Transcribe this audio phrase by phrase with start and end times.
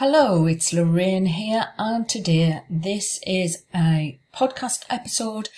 [0.00, 5.48] Hello, it's Loraine here, and today this is a podcast episode,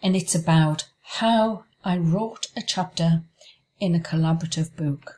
[0.00, 0.84] and it's about
[1.18, 3.22] how I wrote a chapter
[3.80, 5.14] in a collaborative book.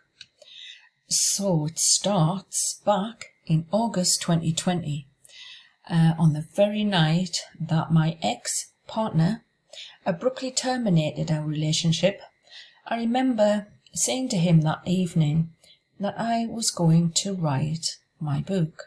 [1.09, 5.07] So it starts back in August 2020,
[5.91, 9.45] uh, on the very night that my ex partner
[10.07, 12.23] abruptly terminated our relationship.
[12.87, 15.51] I remember saying to him that evening
[15.99, 18.85] that I was going to write my book.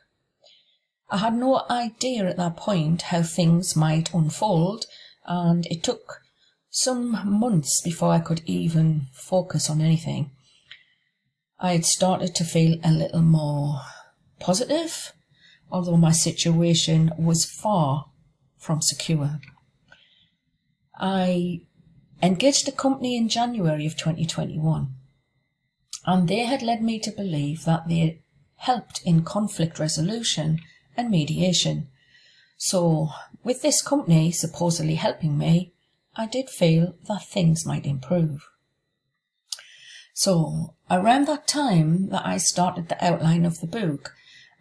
[1.10, 4.86] I had no idea at that point how things might unfold,
[5.26, 6.22] and it took
[6.70, 10.32] some months before I could even focus on anything.
[11.60, 13.82] I had started to feel a little more
[14.40, 15.14] positive,
[15.72, 18.06] although my situation was far
[18.58, 19.40] from secure.
[20.96, 21.62] I
[22.22, 24.96] engaged a company in January of 2021,
[26.06, 28.23] and they had led me to believe that they
[28.64, 30.60] helped in conflict resolution
[30.96, 31.88] and mediation.
[32.58, 33.10] So,
[33.44, 35.74] with this company supposedly helping me,
[36.16, 38.48] I did feel that things might improve.
[40.14, 44.14] So, around that time that I started the outline of the book,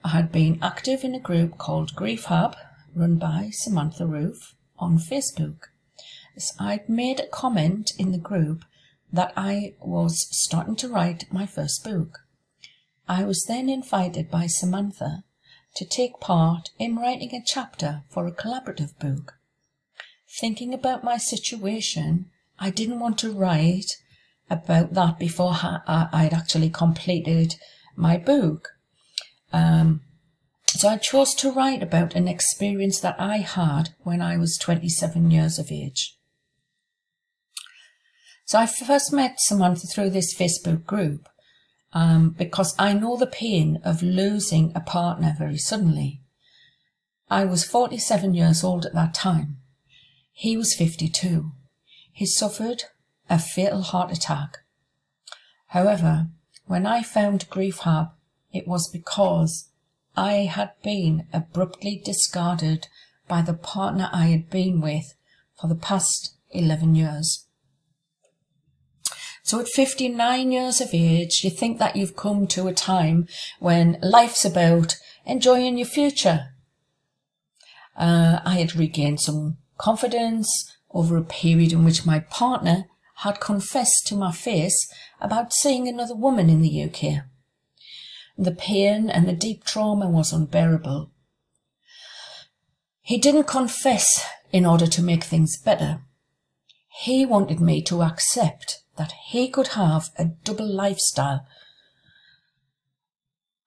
[0.05, 2.57] I had been active in a group called Grief Hub,
[2.95, 5.69] run by Samantha Roof, on Facebook.
[6.37, 8.65] So I'd made a comment in the group
[9.13, 12.21] that I was starting to write my first book.
[13.13, 15.25] I was then invited by Samantha
[15.77, 19.35] to take part in writing a chapter for a collaborative book.
[20.41, 23.99] Thinking about my situation, I didn't want to write
[24.49, 27.57] about that before I'd actually completed
[27.97, 28.71] my book.
[29.53, 30.01] Um,
[30.69, 35.31] so I chose to write about an experience that I had when I was 27
[35.31, 36.17] years of age.
[38.47, 41.29] So I first met Samantha through this Facebook group
[41.93, 46.21] um, because I know the pain of losing a partner very suddenly.
[47.31, 49.59] I was 47 years old at that time.
[50.33, 51.53] He was 52.
[52.13, 52.85] He suffered
[53.29, 54.59] a fatal heart attack.
[55.69, 56.29] However,
[56.67, 58.13] when I found Grief Hub,
[58.53, 59.69] it was because
[60.17, 62.89] I had been abruptly discarded
[63.29, 65.15] by the partner I had been with
[65.59, 67.47] for the past 11 years.
[69.43, 73.27] So at 59 years of age, you think that you've come to a time
[73.59, 76.51] when life's about enjoying your future.
[77.97, 80.49] Uh, I had regained some confidence
[80.91, 82.85] over a period in which my partner
[83.17, 84.89] had confessed to my face
[85.21, 87.25] about seeing another woman in the UK.
[88.39, 91.11] The pain and the deep trauma was unbearable.
[93.03, 96.01] He didn't confess in order to make things better.
[97.01, 101.47] He wanted me to accept that he could have a double lifestyle.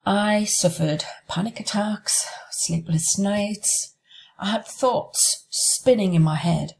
[0.06, 3.96] I suffered panic attacks, sleepless nights.
[4.38, 6.74] I had thoughts spinning in my head,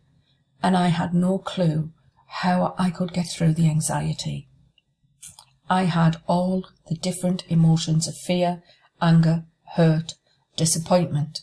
[0.62, 1.92] and I had no clue
[2.28, 4.48] how I could get through the anxiety.
[5.70, 8.62] I had all the different emotions of fear,
[9.02, 9.46] anger,
[9.76, 10.14] hurt,
[10.56, 11.40] disappointment.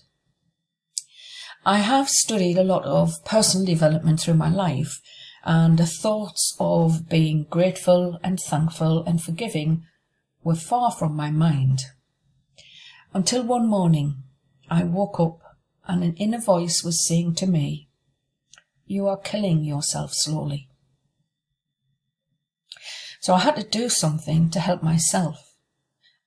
[1.64, 5.00] I have studied a lot of personal development through my life,
[5.44, 9.84] and the thoughts of being grateful and thankful and forgiving
[10.44, 11.84] were far from my mind.
[13.12, 14.22] Until one morning
[14.70, 15.40] I woke up
[15.86, 17.88] and an inner voice was saying to me,
[18.86, 20.68] You are killing yourself slowly.
[23.20, 25.54] So I had to do something to help myself.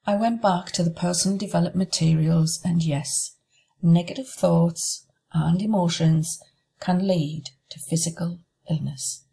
[0.06, 3.36] I went back to the personal development materials, and yes,
[3.82, 6.40] negative thoughts and emotions
[6.80, 9.26] can lead to physical illness.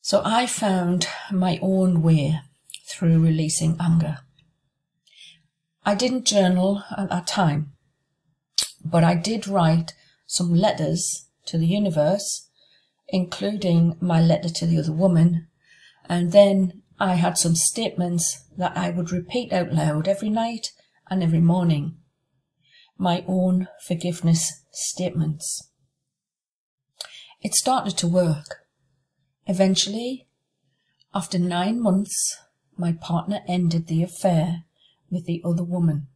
[0.00, 2.40] So I found my own way
[2.90, 4.18] through releasing anger.
[5.84, 7.72] I didn't journal at that time,
[8.84, 9.92] but I did write
[10.26, 12.48] some letters to the universe,
[13.08, 15.48] including my letter to the other woman,
[16.08, 20.72] and then I had some statements that I would repeat out loud every night
[21.10, 21.96] and every morning
[22.98, 25.70] my own forgiveness statements.
[27.40, 28.66] It started to work.
[29.46, 30.26] Eventually,
[31.14, 32.36] after nine months,
[32.76, 34.64] my partner ended the affair
[35.10, 36.08] with the other woman,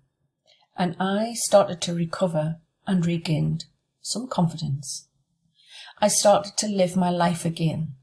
[0.76, 3.66] and I started to recover and regained
[4.00, 5.08] some confidence.
[6.00, 7.94] I started to live my life again,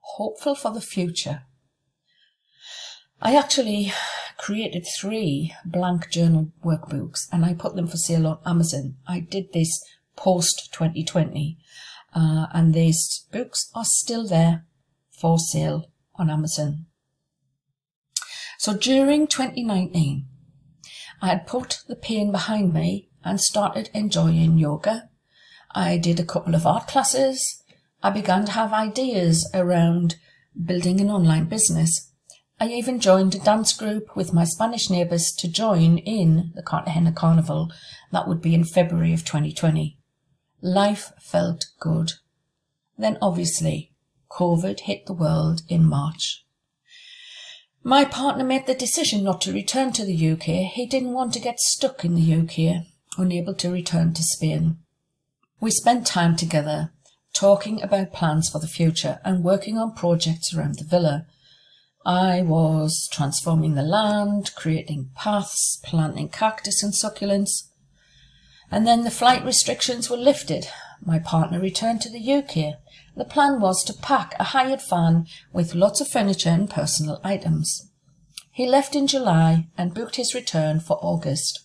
[0.00, 1.42] hopeful for the future.
[3.24, 3.92] I actually
[4.36, 8.96] created three blank journal workbooks and I put them for sale on Amazon.
[9.06, 9.70] I did this
[10.16, 11.56] post 2020
[12.16, 14.64] uh, and these books are still there
[15.12, 16.86] for sale on Amazon.
[18.58, 20.26] So during 2019,
[21.20, 25.10] I had put the pain behind me and started enjoying yoga.
[25.70, 27.62] I did a couple of art classes.
[28.02, 30.16] I began to have ideas around
[30.60, 32.11] building an online business.
[32.62, 37.10] I even joined a dance group with my Spanish neighbours to join in the Cartagena
[37.10, 37.72] Carnival.
[38.12, 39.98] That would be in February of 2020.
[40.60, 42.12] Life felt good.
[42.96, 43.90] Then obviously,
[44.30, 46.46] COVID hit the world in March.
[47.82, 50.72] My partner made the decision not to return to the UK.
[50.72, 52.84] He didn't want to get stuck in the UK,
[53.18, 54.76] unable to return to Spain.
[55.60, 56.92] We spent time together,
[57.34, 61.26] talking about plans for the future and working on projects around the villa.
[62.04, 67.68] I was transforming the land, creating paths, planting cactus and succulents.
[68.70, 70.66] And then the flight restrictions were lifted.
[71.04, 72.74] My partner returned to the UK.
[73.16, 77.88] The plan was to pack a hired van with lots of furniture and personal items.
[78.50, 81.60] He left in July and booked his return for August.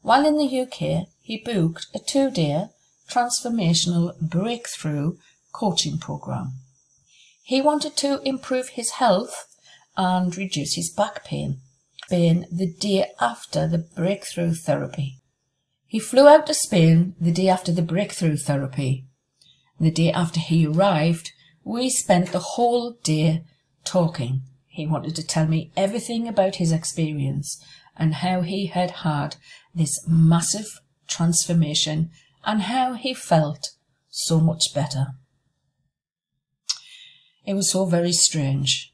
[0.00, 2.66] While in the UK, he booked a two-day
[3.08, 5.16] transformational breakthrough
[5.52, 6.54] coaching program.
[7.44, 9.46] He wanted to improve his health
[9.96, 11.60] and reduce his back pain.
[12.12, 15.22] Spain the day after the breakthrough therapy.
[15.86, 19.06] He flew out to Spain the day after the breakthrough therapy.
[19.80, 21.32] The day after he arrived,
[21.64, 23.44] we spent the whole day
[23.86, 24.42] talking.
[24.66, 27.64] He wanted to tell me everything about his experience
[27.96, 29.36] and how he had had
[29.74, 32.10] this massive transformation
[32.44, 33.70] and how he felt
[34.10, 35.14] so much better.
[37.46, 38.91] It was so very strange.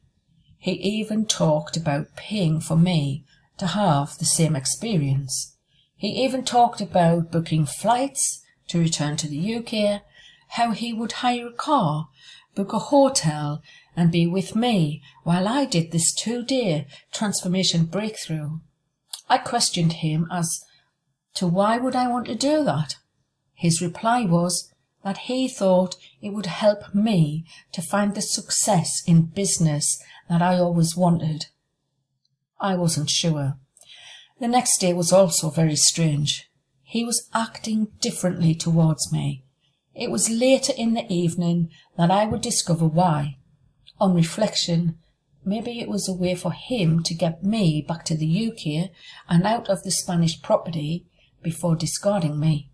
[0.58, 3.24] He even talked about paying for me
[3.58, 5.56] to have the same experience.
[5.96, 10.02] He even talked about booking flights to return to the UK,
[10.50, 12.08] how he would hire a car,
[12.54, 13.62] book a hotel,
[13.96, 18.58] and be with me while I did this two day transformation breakthrough.
[19.28, 20.64] I questioned him as
[21.34, 22.96] to why would I want to do that?
[23.54, 24.72] His reply was,
[25.08, 30.58] that he thought it would help me to find the success in business that I
[30.58, 31.46] always wanted.
[32.60, 33.56] I wasn't sure.
[34.38, 36.50] The next day was also very strange.
[36.82, 39.44] He was acting differently towards me.
[39.94, 43.38] It was later in the evening that I would discover why.
[43.98, 44.98] On reflection,
[45.42, 48.90] maybe it was a way for him to get me back to the UK
[49.26, 51.06] and out of the Spanish property
[51.42, 52.68] before discarding me.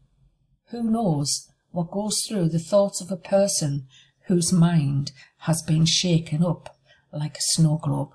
[0.71, 1.49] Who knows?
[1.75, 3.89] What goes through the thoughts of a person
[4.29, 6.79] whose mind has been shaken up
[7.13, 8.11] like a snow globe.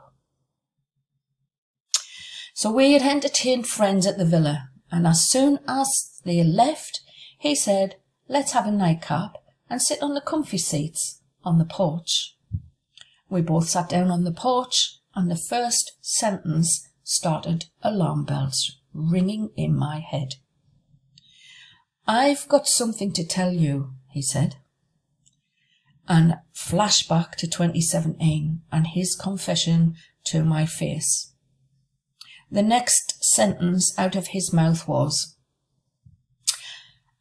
[2.54, 7.02] So we had entertained friends at the villa, and as soon as they left,
[7.38, 7.98] he said,
[8.30, 9.36] Let's have a nightcap
[9.70, 12.38] and sit on the comfy seats on the porch.
[13.30, 19.50] We both sat down on the porch, and the first sentence started alarm bells ringing
[19.58, 20.36] in my head.
[22.12, 24.56] I've got something to tell you, he said.
[26.08, 29.96] And flashback to 2017 and his confession
[30.26, 31.36] to my face.
[32.50, 35.38] The next sentence out of his mouth was,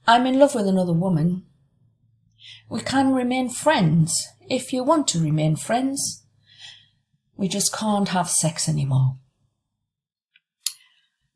[0.07, 1.45] I'm in love with another woman.
[2.71, 6.25] We can remain friends if you want to remain friends.
[7.37, 9.19] We just can't have sex anymore.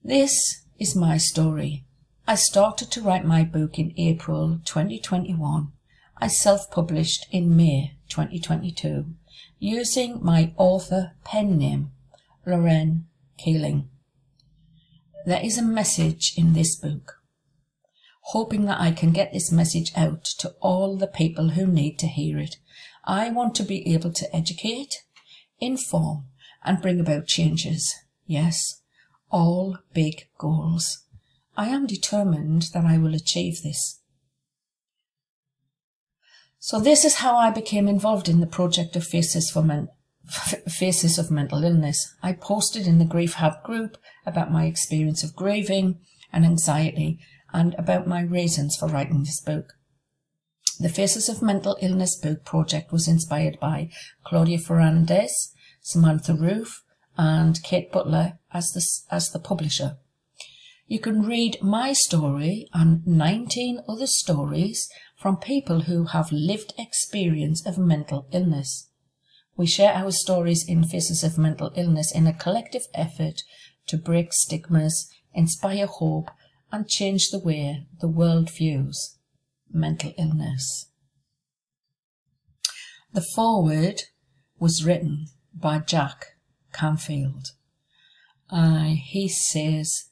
[0.02, 1.84] This is my story.
[2.24, 5.72] I started to write my book in April 2021.
[6.18, 9.06] I self-published in May 2022
[9.58, 11.90] using my author pen name,
[12.46, 13.06] Loraine
[13.38, 13.88] Keeling.
[15.26, 17.14] There is a message in this book,
[18.26, 22.06] hoping that I can get this message out to all the people who need to
[22.06, 22.56] hear it.
[23.04, 25.02] I want to be able to educate,
[25.58, 26.26] inform,
[26.64, 27.92] and bring about changes.
[28.26, 28.80] Yes,
[29.28, 31.02] all big goals.
[31.56, 34.00] I am determined that I will achieve this.
[36.58, 39.88] So this is how I became involved in the project of Faces for Men-
[40.68, 42.14] Faces of Mental Illness.
[42.22, 45.98] I posted in the Grief Hub group about my experience of grieving
[46.32, 47.18] and anxiety
[47.52, 49.74] and about my reasons for writing this book.
[50.78, 53.90] The Faces of Mental Illness book project was inspired by
[54.24, 56.82] Claudia Fernandez, Samantha Roof,
[57.18, 59.98] and Kate Butler as the, as the publisher.
[60.92, 67.64] You can read my story and 19 other stories from people who have lived experience
[67.64, 68.90] of mental illness.
[69.56, 73.40] We share our stories in Faces of Mental Illness in a collective effort
[73.86, 76.30] to break stigmas, inspire hope,
[76.70, 79.16] and change the way the world views
[79.72, 80.90] mental illness.
[83.14, 84.02] The foreword
[84.58, 86.36] was written by Jack
[86.74, 87.52] Canfield.
[88.50, 90.10] Uh, he says,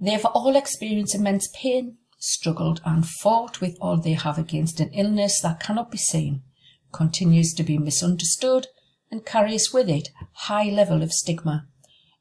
[0.00, 4.90] They have all experienced immense pain, struggled and fought with all they have against an
[4.92, 6.42] illness that cannot be seen,
[6.92, 8.68] continues to be misunderstood,
[9.10, 11.66] and carries with it high level of stigma.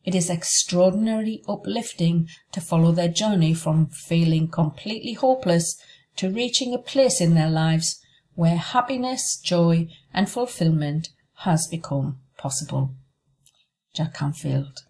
[0.03, 5.77] It is extraordinarily uplifting to follow their journey from feeling completely hopeless
[6.15, 7.99] to reaching a place in their lives
[8.33, 12.95] where happiness, joy, and fulfillment has become possible.
[13.93, 14.86] Jack Canfield.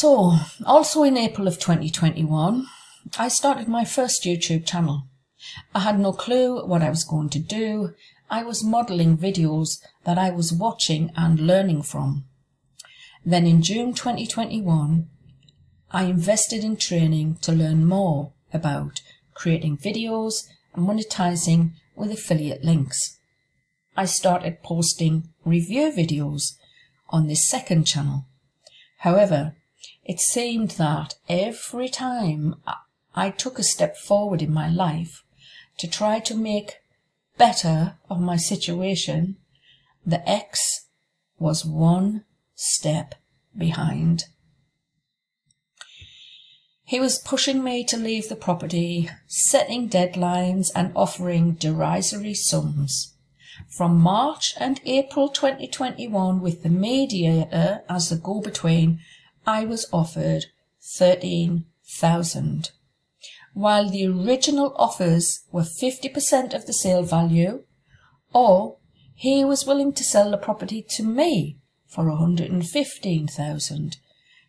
[0.00, 2.66] So, also in April of 2021,
[3.18, 5.08] I started my first YouTube channel.
[5.74, 7.94] I had no clue what I was going to do.
[8.30, 12.26] I was modelling videos that I was watching and learning from.
[13.26, 15.08] Then in June 2021,
[15.90, 19.00] I invested in training to learn more about
[19.34, 23.18] creating videos and monetizing with affiliate links.
[23.96, 26.52] I started posting review videos
[27.08, 28.26] on this second channel.
[28.98, 29.56] However,
[30.08, 32.56] it seemed that every time
[33.14, 35.22] I took a step forward in my life
[35.76, 36.78] to try to make
[37.36, 39.36] better of my situation,
[40.06, 40.86] the X
[41.38, 42.24] was one
[42.54, 43.16] step
[43.56, 44.24] behind.
[46.84, 53.12] He was pushing me to leave the property, setting deadlines and offering derisory sums.
[53.68, 59.00] From March and April 2021 with the mediator as the go-between,
[59.46, 60.46] I was offered
[60.82, 62.70] 13,000
[63.58, 67.64] while the original offers were 50% of the sale value,
[68.32, 68.76] or
[69.16, 71.56] he was willing to sell the property to me
[71.88, 73.96] for 115,000,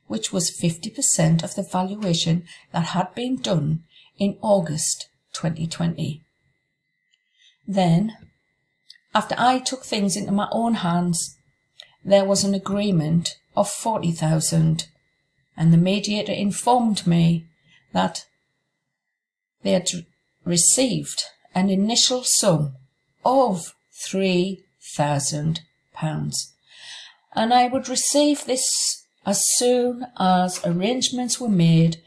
[0.05, 3.83] which was 50% of the valuation that had been done
[4.19, 6.21] in August 2020.
[7.67, 8.15] Then,
[9.15, 11.35] after I took things into my own hands,
[12.05, 14.87] there was an agreement of 40,000
[15.57, 17.45] and the mediator informed me
[17.91, 18.25] that
[19.63, 19.89] they had
[20.45, 22.77] received an initial sum
[23.25, 23.75] of
[24.07, 25.59] £3,000
[27.35, 28.63] and I would receive this
[29.25, 31.97] as soon as arrangements were made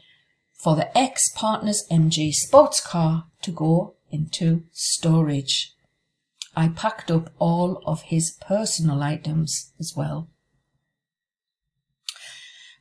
[0.63, 5.75] for the ex-partner's MG sports car to go into storage.
[6.55, 10.29] I packed up all of his personal items as well.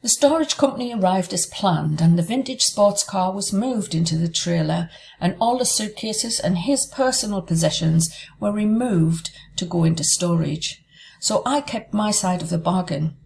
[0.02, 4.28] The storage company arrived as planned and the vintage sports car was moved into the
[4.28, 4.90] trailer
[5.20, 10.82] and all the suitcases and his personal possessions were removed to go into storage.
[11.20, 13.16] So I kept my side of the bargain.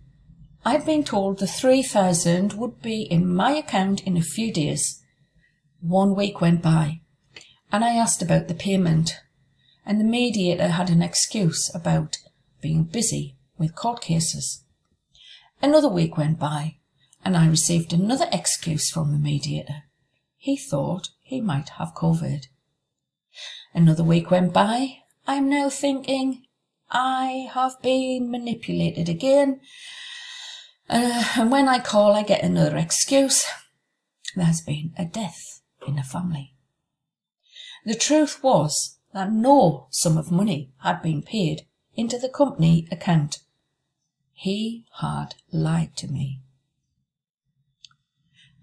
[0.67, 5.03] I'd been told the 3000 would be in my account in a few days.
[5.81, 7.01] One week went by
[7.73, 9.19] and I asked about the payment
[9.87, 12.19] and the mediator had an excuse about
[12.61, 14.63] being busy with court cases.
[15.63, 16.77] Another week went by,
[17.25, 19.85] and I received another excuse from the mediator.
[20.37, 22.47] He thought he might have COVID.
[23.75, 24.99] Another week went by.
[25.27, 26.45] I'm now thinking
[26.91, 29.61] I have been manipulated again.
[30.89, 33.45] Uh, and when I call, I get another excuse.
[34.37, 36.55] There's been a death in the family.
[37.85, 43.39] The truth was that no sum of money had been paid into the company account.
[44.39, 46.43] He had lied to me.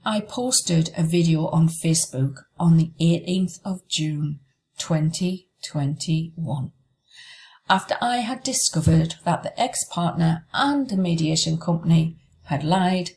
[0.06, 4.40] I posted a video on Facebook on the 18th of June
[4.78, 6.72] 2021
[7.70, 13.12] after I had discovered that the ex-partner and the mediation company had lied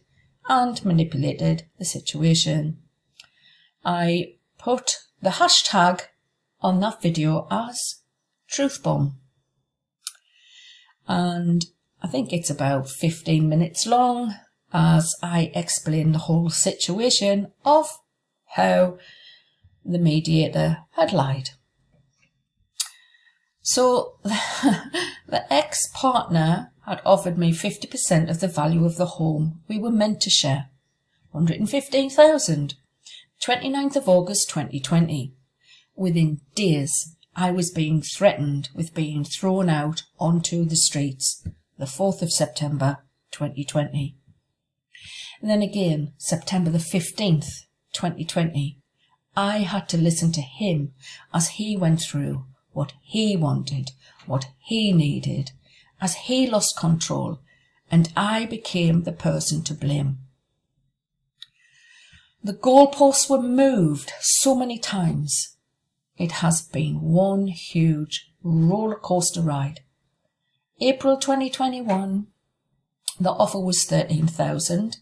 [0.48, 2.78] and manipulated the situation.
[3.84, 6.02] I put the hashtag
[6.60, 7.96] on that video as
[8.50, 9.14] truthbomb.
[11.06, 11.66] And
[12.06, 14.36] I think it's about 15 minutes long
[14.72, 17.88] as I explain the whole situation of
[18.50, 18.98] how
[19.84, 21.50] the mediator had lied.
[23.60, 29.90] So the ex-partner had offered me 50% of the value of the home we were
[29.90, 30.68] meant to share,
[31.32, 32.76] 115,000,
[33.42, 35.34] 29th of August 2020.
[35.96, 41.42] Within days, I was being threatened with being thrown out onto the streets
[41.78, 42.98] the 4th of September
[43.32, 44.16] 2020.
[45.40, 47.46] And then again, September the 15th,
[47.92, 48.78] 2020,
[49.36, 50.92] I had to listen to him
[51.34, 53.90] as he went through what he wanted,
[54.26, 55.50] what he needed,
[56.00, 57.40] as he lost control,
[57.90, 60.18] and I became the person to blame.
[62.42, 65.56] The goalposts were moved so many times.
[66.16, 69.80] It has been one huge roller coaster ride
[70.78, 72.26] April 2021,
[73.18, 74.98] The offer was 13,000.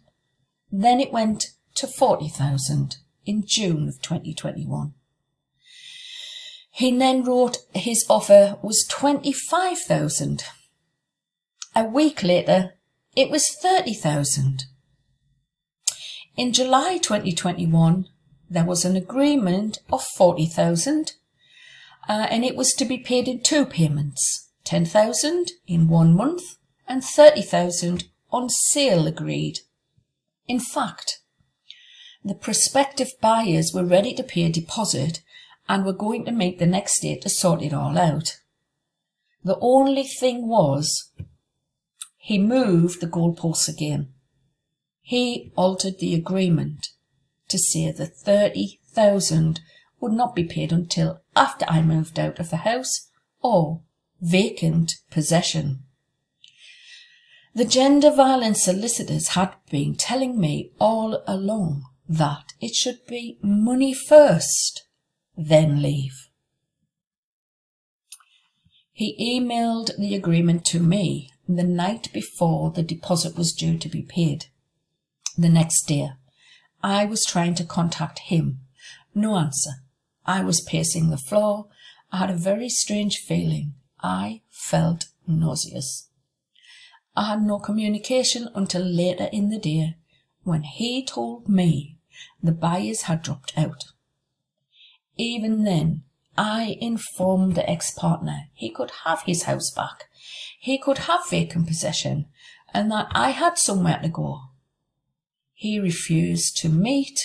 [0.70, 4.94] Then it went to 40,000 in June of 2021.
[6.70, 10.44] He then wrote his offer was 25,000.
[11.74, 12.74] A week later,
[13.16, 14.66] it was 30,000.
[16.36, 18.06] In July 2021,
[18.48, 21.14] there was an agreement of 40,000
[22.08, 26.56] uh, and it was to be paid in two payments 10,000 in one month
[26.88, 29.60] and 30,000 on sale agreed.
[30.48, 31.20] In fact,
[32.24, 35.22] the prospective buyers were ready to pay a deposit
[35.68, 38.40] and were going to meet the next day to sort it all out.
[39.42, 41.10] The only thing was,
[42.16, 44.08] he moved the goalposts again.
[45.02, 46.88] He altered the agreement
[47.48, 49.60] to say the 30,000
[50.00, 53.10] would not be paid until after I moved out of the house
[53.42, 53.82] or
[54.24, 55.80] vacant possession.
[57.54, 63.92] The gender violence solicitors had been telling me all along that it should be money
[63.92, 64.86] first,
[65.36, 66.14] then leave.
[68.92, 74.02] He emailed the agreement to me the night before the deposit was due to be
[74.02, 74.46] paid.
[75.36, 76.12] The next day,
[76.82, 78.60] I was trying to contact him.
[79.14, 79.70] No answer.
[80.24, 81.66] I was pacing the floor.
[82.10, 83.74] I had a very strange feeling.
[84.04, 86.10] I felt nauseous.
[87.16, 89.96] I had no communication until later in the day
[90.42, 91.96] when he told me
[92.42, 93.84] the buyers had dropped out.
[95.16, 96.02] Even then,
[96.36, 100.04] I informed the ex-partner he could have his house back,
[100.60, 102.26] he could have vacant possession,
[102.74, 104.40] and that I had somewhere to go.
[105.54, 107.18] He refused to meet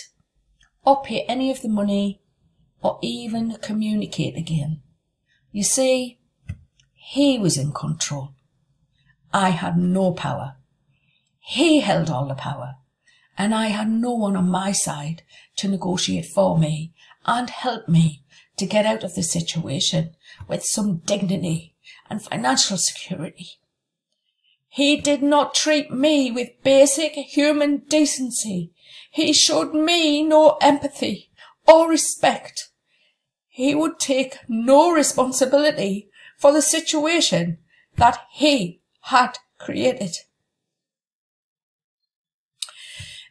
[0.85, 2.21] or pay any of the money
[2.81, 4.81] or even communicate again.
[5.51, 6.18] You see,
[7.11, 8.35] he was in control.
[9.33, 10.57] I had no power.
[11.39, 12.75] He held all the power,
[13.35, 15.23] and I had no one on my side
[15.55, 16.93] to negotiate for me
[17.25, 18.21] and help me
[18.57, 20.11] to get out of the situation
[20.47, 21.73] with some dignity
[22.11, 23.53] and financial security.
[24.67, 28.71] He did not treat me with basic human decency.
[29.09, 31.31] He showed me no empathy
[31.67, 32.69] or respect.
[33.47, 37.59] He would take no responsibility for the situation
[37.97, 40.15] that he had created.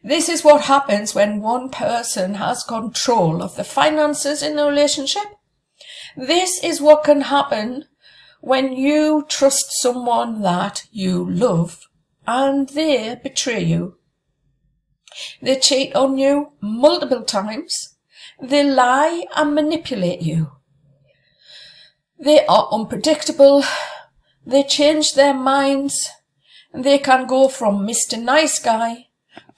[0.04, 5.24] This is what happens when one person has control of the finances in a relationship.
[6.16, 7.86] This is what can happen
[8.40, 11.88] when you trust someone that you love
[12.26, 13.96] and they betray you.
[15.42, 17.96] They cheat on you multiple times.
[18.40, 20.57] They lie and manipulate you.
[22.18, 23.64] They are unpredictable
[24.48, 26.08] they change their minds.
[26.72, 28.20] They can go from Mr.
[28.20, 29.08] Nice Guy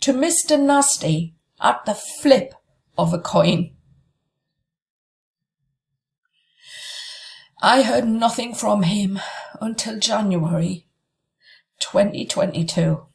[0.01, 0.61] to Mr.
[0.61, 2.55] Nasty at the flip
[2.99, 3.71] of a coin.
[7.63, 9.21] I heard nothing from him
[9.61, 10.87] until January
[11.79, 13.07] 2022.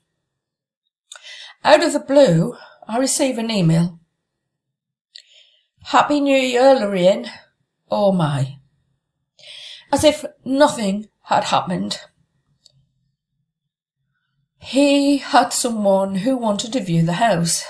[1.66, 2.56] Out of the blue,
[2.88, 4.00] I receive an email.
[5.84, 7.30] Happy New Year, Loraine.
[7.92, 8.55] Oh my.
[9.96, 12.02] As if nothing had happened.
[14.60, 17.64] He had someone who wanted to view the house.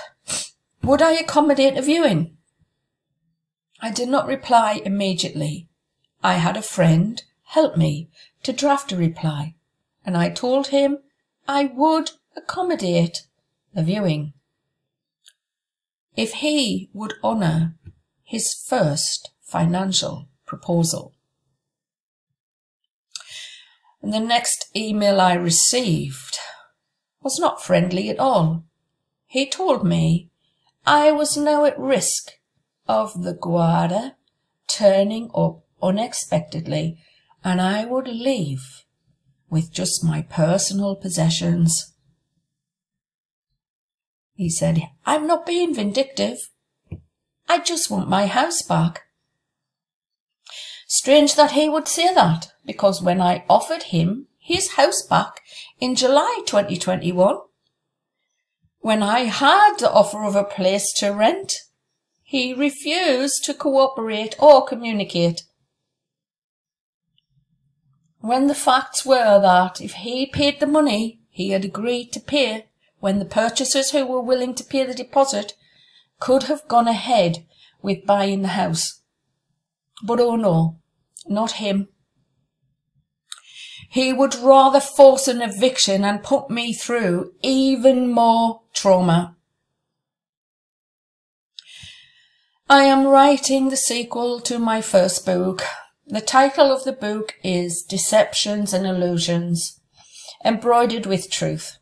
[0.82, 2.36] Would I accommodate a viewing?
[3.80, 5.68] I did not reply immediately.
[6.20, 8.10] I had a friend help me
[8.42, 9.54] to draft a reply,
[10.04, 10.98] and I told him
[11.46, 13.28] I would accommodate
[13.72, 14.32] the viewing.
[16.16, 17.76] If he would honour
[18.24, 21.15] his first financial proposal.
[24.06, 26.38] And the next email I received
[27.22, 28.62] was not friendly at all.
[29.26, 30.30] He told me
[30.86, 32.30] I was now at risk
[32.86, 34.14] of the guarda
[34.68, 37.00] turning up unexpectedly
[37.42, 38.84] and I would leave
[39.50, 41.92] with just my personal possessions.
[44.34, 46.38] He said, I'm not being vindictive.
[47.48, 49.05] I just want my house back.
[50.86, 55.40] Strange that he would say that, because when I offered him his house back
[55.80, 57.38] in July 2021,
[58.78, 61.54] when I had the offer of a place to rent,
[62.22, 65.42] he refused to cooperate or communicate.
[68.20, 72.66] When the facts were that if he paid the money he had agreed to pay
[73.00, 75.54] when the purchasers who were willing to pay the deposit
[76.20, 77.44] could have gone ahead
[77.82, 79.02] with buying the house.
[80.02, 80.78] But oh no,
[81.26, 81.88] not him.
[83.88, 89.36] He would rather force an eviction and put me through even more trauma.
[92.68, 95.62] I am writing the sequel to my first book.
[96.06, 99.80] The title of the book is Deceptions and Illusions,
[100.44, 101.78] embroidered with truth.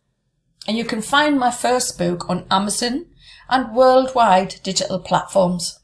[0.69, 3.07] And you can find my first book on Amazon
[3.49, 5.79] and worldwide digital platforms.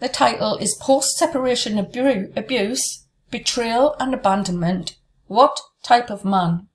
[0.00, 4.96] The title is Post Separation Abuse, Betrayal and Abandonment.
[5.28, 6.68] What type of man